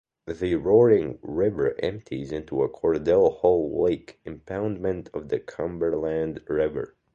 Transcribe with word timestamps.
The 0.25 0.55
Roaring 0.55 1.19
River 1.21 1.75
empties 1.77 2.31
into 2.31 2.55
the 2.55 2.69
Cordell 2.69 3.39
Hull 3.41 3.83
Lake 3.83 4.19
impoundment 4.25 5.13
of 5.13 5.29
the 5.29 5.37
Cumberland 5.39 6.41
River. 6.49 6.97